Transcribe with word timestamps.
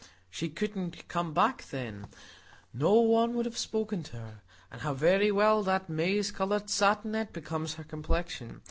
She 0.31 0.49
couldn't 0.49 1.07
come 1.07 1.31
back 1.31 1.63
then; 1.69 2.07
no 2.73 2.95
one 2.95 3.35
would 3.35 3.45
have 3.45 3.55
spoken 3.55 4.01
to 4.05 4.17
her; 4.17 4.41
and 4.71 4.81
how 4.81 4.95
very 4.95 5.31
well 5.31 5.61
that 5.61 5.89
maize 5.91 6.31
coloured 6.31 6.71
satinette 6.71 7.33
becomes 7.33 7.75
her 7.75 7.83
complexion! 7.83 8.59